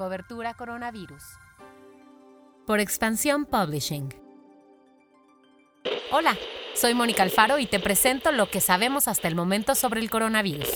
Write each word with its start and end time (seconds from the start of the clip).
Cobertura 0.00 0.54
Coronavirus. 0.54 1.22
Por 2.66 2.80
Expansión 2.80 3.44
Publishing. 3.44 4.08
Hola, 6.10 6.38
soy 6.74 6.94
Mónica 6.94 7.22
Alfaro 7.22 7.58
y 7.58 7.66
te 7.66 7.80
presento 7.80 8.32
lo 8.32 8.48
que 8.48 8.62
sabemos 8.62 9.08
hasta 9.08 9.28
el 9.28 9.34
momento 9.34 9.74
sobre 9.74 10.00
el 10.00 10.08
coronavirus. 10.08 10.70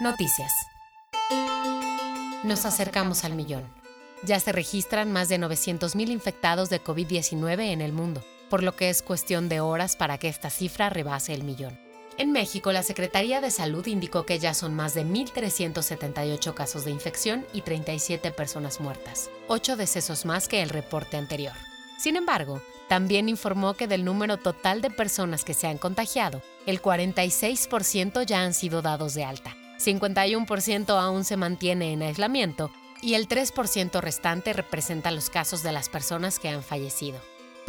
Noticias. 0.00 0.54
Nos 2.44 2.64
acercamos 2.64 3.26
al 3.26 3.34
millón. 3.34 3.70
Ya 4.22 4.40
se 4.40 4.50
registran 4.50 5.12
más 5.12 5.28
de 5.28 5.38
900.000 5.38 6.08
infectados 6.08 6.70
de 6.70 6.82
COVID-19 6.82 7.72
en 7.72 7.82
el 7.82 7.92
mundo, 7.92 8.24
por 8.48 8.62
lo 8.62 8.74
que 8.74 8.88
es 8.88 9.02
cuestión 9.02 9.50
de 9.50 9.60
horas 9.60 9.96
para 9.96 10.16
que 10.16 10.28
esta 10.28 10.48
cifra 10.48 10.88
rebase 10.88 11.34
el 11.34 11.44
millón. 11.44 11.89
En 12.20 12.32
México, 12.32 12.70
la 12.70 12.82
Secretaría 12.82 13.40
de 13.40 13.50
Salud 13.50 13.86
indicó 13.86 14.26
que 14.26 14.38
ya 14.38 14.52
son 14.52 14.74
más 14.74 14.92
de 14.92 15.06
1.378 15.06 16.52
casos 16.52 16.84
de 16.84 16.90
infección 16.90 17.46
y 17.54 17.62
37 17.62 18.30
personas 18.30 18.78
muertas, 18.78 19.30
8 19.48 19.74
decesos 19.76 20.26
más 20.26 20.46
que 20.46 20.60
el 20.60 20.68
reporte 20.68 21.16
anterior. 21.16 21.54
Sin 21.98 22.16
embargo, 22.16 22.60
también 22.90 23.30
informó 23.30 23.72
que 23.72 23.86
del 23.86 24.04
número 24.04 24.36
total 24.36 24.82
de 24.82 24.90
personas 24.90 25.44
que 25.44 25.54
se 25.54 25.66
han 25.66 25.78
contagiado, 25.78 26.42
el 26.66 26.82
46% 26.82 28.26
ya 28.26 28.42
han 28.42 28.52
sido 28.52 28.82
dados 28.82 29.14
de 29.14 29.24
alta, 29.24 29.56
51% 29.78 31.00
aún 31.00 31.24
se 31.24 31.38
mantiene 31.38 31.94
en 31.94 32.02
aislamiento 32.02 32.70
y 33.00 33.14
el 33.14 33.28
3% 33.28 33.98
restante 34.02 34.52
representa 34.52 35.10
los 35.10 35.30
casos 35.30 35.62
de 35.62 35.72
las 35.72 35.88
personas 35.88 36.38
que 36.38 36.50
han 36.50 36.62
fallecido. 36.62 37.18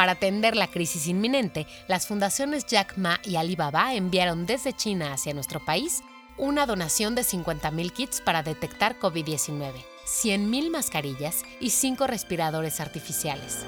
Para 0.02 0.14
atender 0.14 0.55
la 0.58 0.66
crisis 0.66 1.05
inminente, 1.05 1.68
las 1.88 2.08
fundaciones 2.08 2.66
Jack 2.66 2.98
Ma 2.98 3.20
y 3.23 3.36
Alibaba 3.36 3.94
enviaron 3.94 4.48
desde 4.48 4.73
China 4.73 5.14
hacia 5.14 5.36
nuestro 5.36 5.64
país 5.64 6.02
una 6.40 6.66
donación 6.66 7.14
de 7.14 7.22
50.000 7.22 7.92
kits 7.94 8.20
para 8.20 8.42
detectar 8.42 8.98
COVID-19, 8.98 9.73
100.000 10.08 10.72
mascarillas 10.72 11.44
y 11.59 11.70
5 11.70 12.08
respiradores 12.08 12.80
artificiales. 12.80 13.64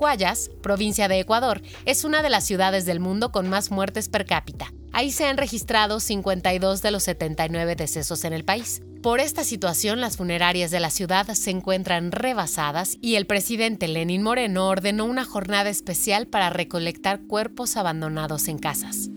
Guayas, 0.02 0.50
provincia 0.64 1.06
de 1.06 1.20
Ecuador, 1.20 1.62
es 1.84 2.02
una 2.02 2.24
de 2.24 2.28
las 2.28 2.44
ciudades 2.44 2.86
del 2.86 2.98
mundo 2.98 3.30
con 3.30 3.48
más 3.48 3.70
muertes 3.70 4.08
per 4.08 4.26
cápita. 4.26 4.72
Ahí 4.92 5.12
se 5.12 5.26
han 5.26 5.36
registrado 5.36 6.00
52 6.00 6.82
de 6.82 6.90
los 6.90 7.04
79 7.04 7.76
decesos 7.76 8.24
en 8.24 8.32
el 8.32 8.44
país. 8.44 8.82
Por 9.00 9.20
esta 9.20 9.44
situación, 9.44 10.00
las 10.00 10.16
funerarias 10.16 10.72
de 10.72 10.80
la 10.80 10.90
ciudad 10.90 11.28
se 11.28 11.50
encuentran 11.50 12.10
rebasadas 12.10 12.96
y 13.00 13.14
el 13.14 13.28
presidente 13.28 13.86
Lenin 13.86 14.24
Moreno 14.24 14.66
ordenó 14.66 15.04
una 15.04 15.24
jornada 15.24 15.70
especial 15.70 16.26
para 16.26 16.50
recolectar 16.50 17.20
cuerpos 17.20 17.76
abandonados 17.76 18.48
en 18.48 18.58
casas. 18.58 19.08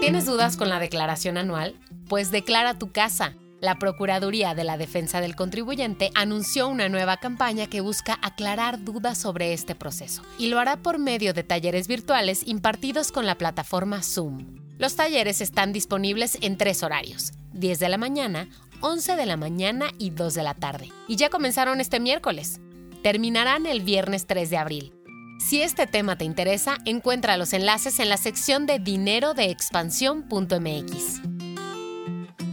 ¿Tienes 0.00 0.24
dudas 0.24 0.56
con 0.56 0.68
la 0.68 0.78
declaración 0.78 1.36
anual? 1.36 1.74
Pues 2.08 2.30
declara 2.30 2.78
tu 2.78 2.92
casa. 2.92 3.34
La 3.60 3.78
Procuraduría 3.78 4.54
de 4.54 4.64
la 4.64 4.78
Defensa 4.78 5.20
del 5.20 5.36
Contribuyente 5.36 6.10
anunció 6.14 6.66
una 6.66 6.88
nueva 6.88 7.18
campaña 7.18 7.66
que 7.66 7.82
busca 7.82 8.18
aclarar 8.22 8.82
dudas 8.84 9.18
sobre 9.18 9.52
este 9.52 9.74
proceso 9.74 10.22
y 10.38 10.46
lo 10.46 10.58
hará 10.58 10.78
por 10.78 10.98
medio 10.98 11.34
de 11.34 11.44
talleres 11.44 11.86
virtuales 11.86 12.42
impartidos 12.46 13.12
con 13.12 13.26
la 13.26 13.36
plataforma 13.36 14.02
Zoom. 14.02 14.56
Los 14.78 14.96
talleres 14.96 15.42
están 15.42 15.74
disponibles 15.74 16.38
en 16.40 16.56
tres 16.56 16.82
horarios, 16.82 17.32
10 17.52 17.78
de 17.78 17.88
la 17.90 17.98
mañana, 17.98 18.48
11 18.80 19.16
de 19.16 19.26
la 19.26 19.36
mañana 19.36 19.90
y 19.98 20.08
2 20.08 20.32
de 20.32 20.42
la 20.42 20.54
tarde, 20.54 20.88
y 21.06 21.16
ya 21.16 21.28
comenzaron 21.28 21.82
este 21.82 22.00
miércoles. 22.00 22.62
Terminarán 23.02 23.66
el 23.66 23.82
viernes 23.82 24.26
3 24.26 24.48
de 24.48 24.56
abril. 24.56 24.94
Si 25.38 25.60
este 25.60 25.86
tema 25.86 26.16
te 26.16 26.24
interesa, 26.24 26.78
encuentra 26.86 27.36
los 27.36 27.52
enlaces 27.52 27.98
en 27.98 28.08
la 28.08 28.16
sección 28.16 28.64
de 28.64 28.78
dinero 28.78 29.34
de 29.34 29.50
expansión.mx. 29.50 31.29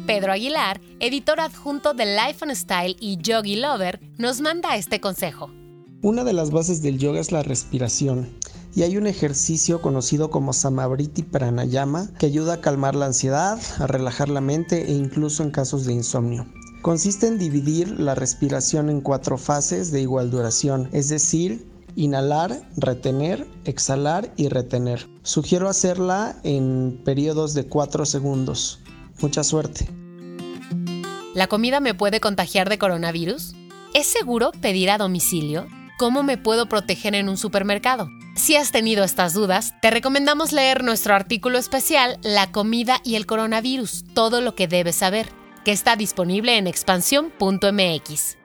Pedro 0.08 0.32
Aguilar, 0.32 0.80
editor 1.02 1.42
adjunto 1.42 1.94
de 1.94 2.06
Life 2.06 2.38
and 2.40 2.56
Style 2.56 2.96
y 3.02 3.18
Yogi 3.18 3.58
Lover, 3.58 4.00
nos 4.18 4.40
manda 4.40 4.78
este 4.78 5.02
consejo. 5.02 5.52
Una 6.02 6.24
de 6.24 6.32
las 6.32 6.50
bases 6.50 6.82
del 6.82 6.98
yoga 6.98 7.20
es 7.20 7.34
la 7.34 7.44
respiración. 7.44 8.30
Y 8.74 8.84
hay 8.84 8.96
un 8.96 9.06
ejercicio 9.06 9.82
conocido 9.82 10.30
como 10.30 10.54
Samabriti 10.54 11.24
Pranayama 11.24 12.10
que 12.20 12.28
ayuda 12.28 12.54
a 12.54 12.62
calmar 12.62 12.96
la 12.96 13.08
ansiedad, 13.08 13.60
a 13.80 13.88
relajar 13.88 14.30
la 14.30 14.40
mente 14.40 14.90
e 14.90 14.94
incluso 14.94 15.44
en 15.44 15.52
casos 15.52 15.86
de 15.86 15.92
insomnio. 15.92 16.48
Consiste 16.82 17.28
en 17.28 17.38
dividir 17.38 18.00
la 18.00 18.16
respiración 18.16 18.90
en 18.90 19.02
cuatro 19.02 19.38
fases 19.38 19.92
de 19.92 20.00
igual 20.00 20.32
duración, 20.32 20.88
es 20.94 21.10
decir, 21.10 21.68
inhalar, 21.98 22.62
retener, 22.78 23.46
exhalar 23.66 24.32
y 24.38 24.48
retener. 24.48 25.06
Sugiero 25.24 25.68
hacerla 25.68 26.40
en 26.44 27.02
periodos 27.04 27.54
de 27.54 27.68
4 27.68 28.06
segundos. 28.06 28.80
Mucha 29.20 29.44
suerte. 29.44 29.88
¿La 31.34 31.48
comida 31.48 31.80
me 31.80 31.94
puede 31.94 32.20
contagiar 32.20 32.70
de 32.70 32.78
coronavirus? 32.78 33.54
¿Es 33.94 34.08
seguro 34.08 34.52
pedir 34.52 34.90
a 34.90 34.98
domicilio? 34.98 35.68
¿Cómo 35.98 36.24
me 36.24 36.38
puedo 36.38 36.68
proteger 36.68 37.16
en 37.16 37.30
un 37.30 37.38
supermercado? 37.38 38.10
Si 38.36 38.56
has 38.56 38.72
tenido 38.72 39.04
estas 39.04 39.34
dudas, 39.34 39.74
te 39.82 39.90
recomendamos 39.90 40.52
leer 40.52 40.84
nuestro 40.84 41.16
artículo 41.16 41.58
especial 41.58 42.20
La 42.22 42.52
comida 42.52 43.02
y 43.04 43.16
el 43.16 43.26
coronavirus, 43.26 44.04
todo 44.14 44.42
lo 44.42 44.54
que 44.54 44.68
debes 44.68 44.98
saber, 44.98 45.28
que 45.66 45.72
está 45.72 45.96
disponible 45.96 46.58
en 46.58 46.68
expansión.mx. 46.68 48.38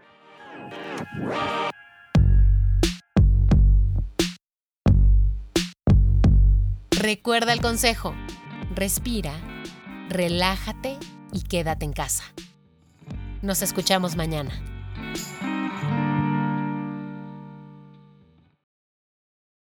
Recuerda 6.91 7.53
el 7.53 7.60
consejo. 7.60 8.15
Respira, 8.75 9.34
relájate 10.12 10.99
y 11.33 11.43
quédate 11.43 11.84
en 11.84 11.93
casa. 11.93 12.25
Nos 13.43 13.62
escuchamos 13.62 14.17
mañana. 14.17 14.53